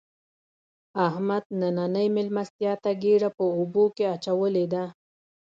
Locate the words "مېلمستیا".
2.15-2.73